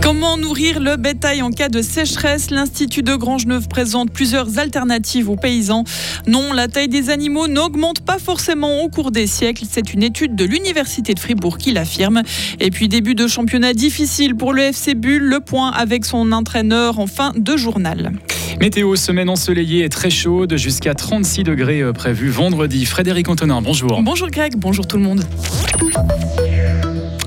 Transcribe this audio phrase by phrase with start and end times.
[0.00, 2.50] Comment nourrir le bétail en cas de sécheresse?
[2.50, 5.84] L'Institut de Grangeneuve présente plusieurs alternatives aux paysans.
[6.26, 9.64] Non, la taille des animaux n'augmente pas forcément au cours des siècles.
[9.70, 12.22] C'est une étude de l'Université de Fribourg qui l'affirme.
[12.58, 15.22] Et puis début de championnat difficile pour le FC Bull.
[15.22, 18.12] Le point avec son entraîneur en fin de journal.
[18.60, 22.86] Météo, semaine ensoleillée et très chaude, jusqu'à 36 degrés euh, prévu vendredi.
[22.86, 24.02] Frédéric Antonin, bonjour.
[24.02, 25.22] Bonjour Greg, bonjour tout le monde.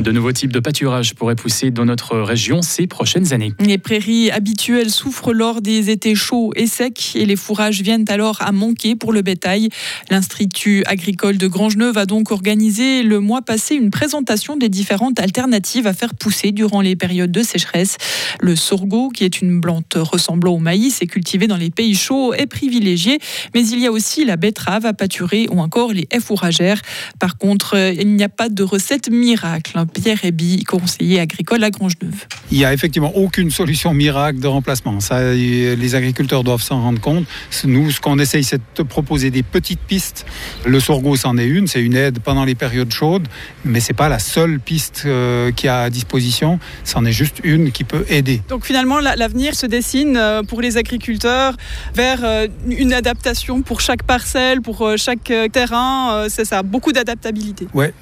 [0.00, 3.52] De nouveaux types de pâturage pourraient pousser dans notre région ces prochaines années.
[3.58, 8.36] Les prairies habituelles souffrent lors des étés chauds et secs et les fourrages viennent alors
[8.42, 9.70] à manquer pour le bétail.
[10.10, 15.86] L'Institut agricole de Grangeneuve a donc organisé le mois passé une présentation des différentes alternatives
[15.86, 17.96] à faire pousser durant les périodes de sécheresse.
[18.40, 22.34] Le sorgho, qui est une plante ressemblant au maïs et cultivée dans les pays chauds,
[22.34, 23.18] est privilégié,
[23.54, 26.82] mais il y a aussi la betterave à pâturer ou encore les haies fourragères.
[27.18, 29.85] Par contre, il n'y a pas de recette miracle.
[29.92, 32.26] Pierre Réby, conseiller agricole à Grangeneuve.
[32.50, 35.00] Il n'y a effectivement aucune solution miracle de remplacement.
[35.00, 37.24] Ça, les agriculteurs doivent s'en rendre compte.
[37.64, 40.26] Nous, ce qu'on essaye, c'est de proposer des petites pistes.
[40.64, 43.28] Le sorgho, c'en est une, c'est une aide pendant les périodes chaudes,
[43.64, 46.58] mais c'est pas la seule piste euh, qui a à disposition.
[46.84, 48.42] C'en est juste une qui peut aider.
[48.48, 51.56] Donc finalement, l'avenir se dessine euh, pour les agriculteurs
[51.94, 56.26] vers euh, une adaptation pour chaque parcelle, pour chaque terrain.
[56.28, 57.66] C'est ça, beaucoup d'adaptabilité.
[57.74, 57.92] Ouais,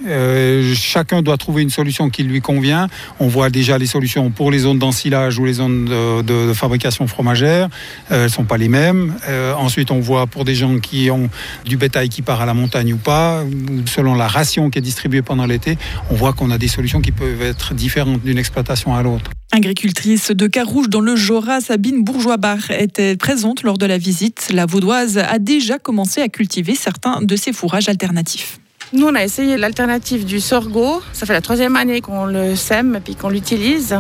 [0.75, 2.89] chacun doit trouver une solution qui lui convient.
[3.21, 7.69] On voit déjà les solutions pour les zones d'ensilage ou les zones de, fabrication fromagère.
[8.11, 9.15] Euh, elles ne sont pas les mêmes.
[9.29, 11.29] Euh, ensuite, on voit pour des gens qui ont
[11.65, 13.43] du bétail qui part à la montagne ou pas,
[13.87, 15.77] selon la ration qui est distribuée pendant l'été,
[16.11, 19.31] on voit qu'on a des solutions qui peuvent être différentes d'une exploitation à l'autre.
[19.53, 24.49] Agricultrice de Carouge dans le Jura, Sabine Bourgeois-Bar était présente lors de la visite.
[24.53, 28.59] La Vaudoise a déjà commencé à cultiver certains de ses fourrages alternatifs.
[28.93, 31.03] Nous, on a essayé l'alternative du sorgho.
[31.13, 33.97] Ça fait la troisième année qu'on le sème et qu'on l'utilise.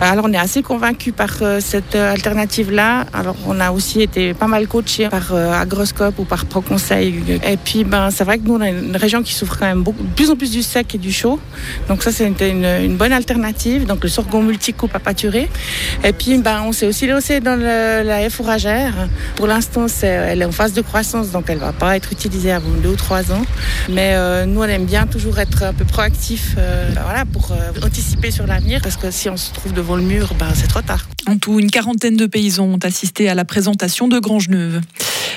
[0.00, 3.06] Alors on est assez convaincu par euh, cette euh, alternative-là.
[3.14, 7.22] Alors on a aussi été pas mal coaché par euh, Agroscope ou par ProConseil.
[7.46, 9.82] Et puis ben, c'est vrai que nous on a une région qui souffre quand même
[9.82, 11.40] beaucoup, de plus en plus du sec et du chaud.
[11.88, 13.86] Donc ça c'est une, bonne alternative.
[13.86, 15.48] Donc le sorgho multicoupe à pâturer.
[16.04, 18.92] Et puis ben, on s'est aussi lancé dans la haie fourragère.
[19.36, 22.68] Pour l'instant elle est en phase de croissance donc elle va pas être utilisée avant
[22.82, 23.44] deux ou trois ans.
[23.88, 24.05] Mais
[24.46, 27.52] nous on aime bien toujours être un peu proactif voilà, pour
[27.82, 30.82] anticiper sur l'avenir parce que si on se trouve devant le mur, ben, c'est trop
[30.82, 31.06] tard.
[31.28, 34.80] En tout, une quarantaine de paysans ont assisté à la présentation de Grangeneuve.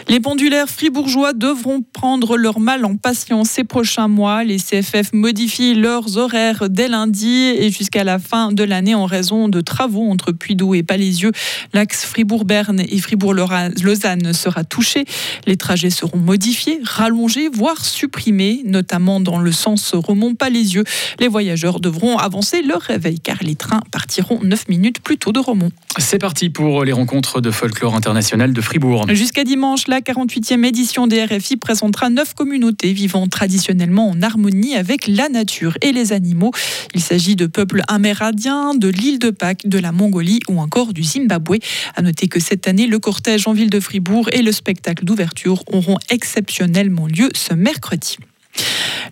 [0.08, 4.44] Les pendulaires fribourgeois devront prendre leur mal en patience ces prochains mois.
[4.44, 9.50] Les CFF modifient leurs horaires dès lundi et jusqu'à la fin de l'année en raison
[9.50, 11.32] de travaux entre Puydou et Palaisieux.
[11.74, 15.06] L'axe Fribourg-Berne et Fribourg-Lausanne sera touché.
[15.46, 20.84] Les trajets seront modifiés, rallongés, voire supprimés, notamment dans le sens Romont-Palaisieux.
[21.20, 25.40] Les voyageurs devront avancer leur réveil car les trains partiront 9 minutes plus tôt de
[25.40, 25.72] Romont.
[25.98, 29.06] C'est parti pour les rencontres de folklore international de Fribourg.
[29.10, 35.08] Jusqu'à dimanche, la 48e édition des RFI présentera neuf communautés vivant traditionnellement en harmonie avec
[35.08, 36.52] la nature et les animaux.
[36.94, 41.04] Il s'agit de peuples amérindiens, de l'île de Pâques, de la Mongolie ou encore du
[41.04, 41.58] Zimbabwe.
[41.96, 45.64] À noter que cette année, le cortège en ville de Fribourg et le spectacle d'ouverture
[45.72, 48.18] auront exceptionnellement lieu ce mercredi.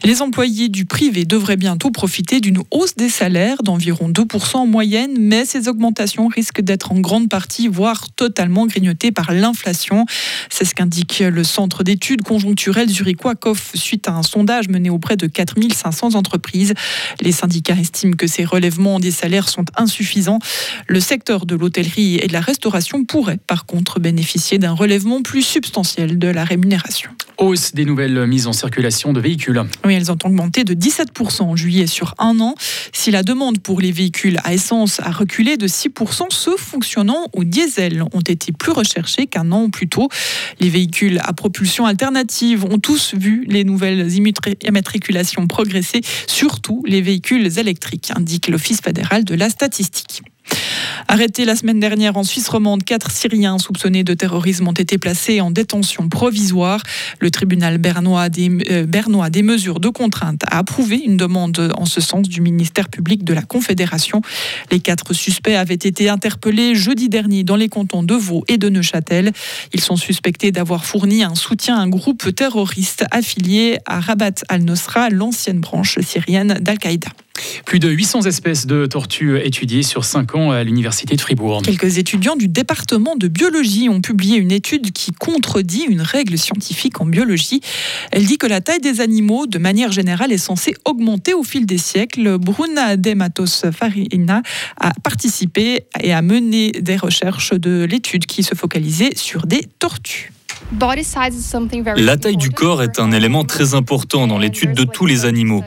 [0.03, 5.15] Les employés du privé devraient bientôt profiter d'une hausse des salaires d'environ 2% en moyenne,
[5.19, 10.05] mais ces augmentations risquent d'être en grande partie, voire totalement grignotées par l'inflation.
[10.49, 15.17] C'est ce qu'indique le Centre d'études conjoncturelles zurichois COF suite à un sondage mené auprès
[15.17, 16.73] de 4500 entreprises.
[17.21, 20.39] Les syndicats estiment que ces relèvements des salaires sont insuffisants.
[20.87, 25.41] Le secteur de l'hôtellerie et de la restauration pourrait par contre bénéficier d'un relèvement plus
[25.41, 27.09] substantiel de la rémunération.
[27.37, 29.61] Hausse des nouvelles mises en circulation de véhicules.
[29.85, 32.55] Oui, elles ont augmenté de 17% en juillet sur un an.
[32.93, 37.43] Si la demande pour les véhicules à essence a reculé de 6%, ceux fonctionnant au
[37.43, 40.09] diesel ont été plus recherchés qu'un an plus tôt.
[40.59, 47.59] Les véhicules à propulsion alternative ont tous vu les nouvelles immatriculations progresser, surtout les véhicules
[47.59, 50.23] électriques, indique l'Office fédéral de la statistique.
[51.09, 55.39] Arrêtés la semaine dernière en Suisse romande, quatre Syriens soupçonnés de terrorisme ont été placés
[55.39, 56.81] en détention provisoire.
[57.19, 62.01] Le tribunal bernois des, euh, des mesures de contrainte a approuvé une demande en ce
[62.01, 64.21] sens du ministère public de la Confédération.
[64.69, 68.67] Les quatre suspects avaient été interpellés jeudi dernier dans les cantons de Vaud et de
[68.67, 69.31] Neuchâtel.
[69.73, 75.09] Ils sont suspectés d'avoir fourni un soutien à un groupe terroriste affilié à Rabat al-Nosra,
[75.09, 77.09] l'ancienne branche syrienne d'Al-Qaïda.
[77.65, 81.61] Plus de 800 espèces de tortues étudiées sur 5 ans à l'université de Fribourg.
[81.63, 87.01] Quelques étudiants du département de biologie ont publié une étude qui contredit une règle scientifique
[87.01, 87.61] en biologie.
[88.11, 91.65] Elle dit que la taille des animaux, de manière générale, est censée augmenter au fil
[91.65, 92.37] des siècles.
[92.37, 94.41] Bruna Dematos Farina
[94.79, 100.31] a participé et a mené des recherches de l'étude qui se focalisait sur des tortues.
[101.97, 105.63] La taille du corps est un élément très important dans l'étude de tous les animaux.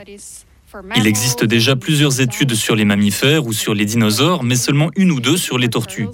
[0.95, 5.11] Il existe déjà plusieurs études sur les mammifères ou sur les dinosaures, mais seulement une
[5.11, 6.07] ou deux sur les tortues.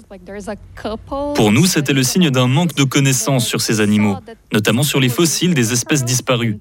[1.34, 4.16] Pour nous, c'était le signe d'un manque de connaissances sur ces animaux,
[4.52, 6.58] notamment sur les fossiles des espèces disparues.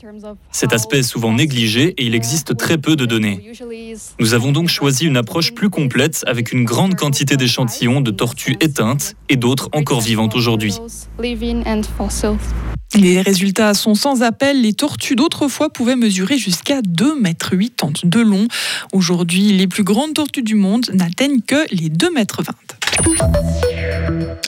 [0.52, 3.52] Cet aspect est souvent négligé et il existe très peu de données.
[4.20, 8.58] Nous avons donc choisi une approche plus complète avec une grande quantité d'échantillons de tortues
[8.60, 10.78] éteintes et d'autres encore vivantes aujourd'hui.
[12.96, 14.62] Les résultats sont sans appel.
[14.62, 17.54] Les tortues d'autrefois pouvaient mesurer jusqu'à 2,80 mètres
[18.04, 18.48] de long.
[18.94, 22.42] Aujourd'hui, les plus grandes tortues du monde n'atteignent que les 2,20 mètres.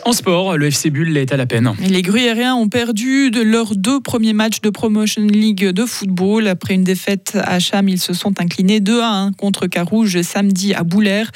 [0.06, 1.72] En sport, le FC Bull est à la peine.
[1.88, 6.48] Les Gruyériens ont perdu de leurs deux premiers matchs de Promotion League de football.
[6.48, 10.74] Après une défaite à Cham, ils se sont inclinés 2 à 1 contre Carouge samedi
[10.74, 11.30] à Boulaire.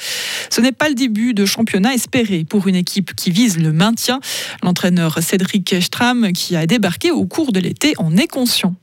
[0.50, 4.18] Ce n'est pas le début de championnat espéré pour une équipe qui vise le maintien.
[4.62, 8.74] L'entraîneur Cédric Stram, qui a débarqué au cours de l'été, en est conscient.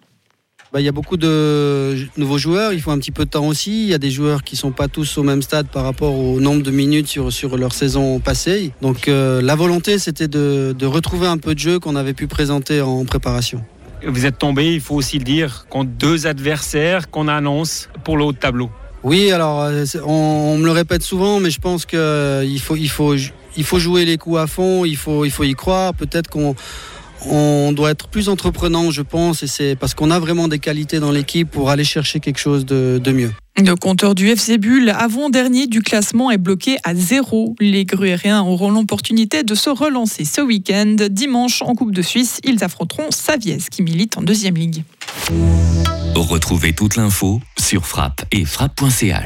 [0.72, 3.46] Bah, il y a beaucoup de nouveaux joueurs, il faut un petit peu de temps
[3.46, 3.84] aussi.
[3.84, 6.16] Il y a des joueurs qui ne sont pas tous au même stade par rapport
[6.16, 8.72] au nombre de minutes sur, sur leur saison passée.
[8.82, 12.28] Donc euh, la volonté, c'était de, de retrouver un peu de jeu qu'on avait pu
[12.28, 13.66] présenter en préparation.
[14.08, 18.24] Vous êtes tombé, il faut aussi le dire, contre deux adversaires qu'on annonce pour le
[18.24, 18.72] haut de tableau.
[19.04, 22.78] Oui, alors euh, on, on, me le répète souvent, mais je pense qu'il euh, faut,
[22.78, 25.94] il faut, il faut jouer les coups à fond, il faut, il faut y croire.
[25.94, 26.56] Peut-être qu'on
[27.30, 31.00] on doit être plus entreprenant, je pense, et c'est parce qu'on a vraiment des qualités
[31.00, 33.32] dans l'équipe pour aller chercher quelque chose de, mieux.
[33.58, 37.56] Le compteur du FC Bull, avant-dernier du classement, est bloqué à zéro.
[37.60, 40.96] Les Gruériens auront l'opportunité de se relancer ce week-end.
[41.10, 44.84] Dimanche, en Coupe de Suisse, ils affronteront Saviès, qui milite en deuxième ligue.
[46.16, 49.20] Retrouvez toute l'info sur frappe et frappe.ch.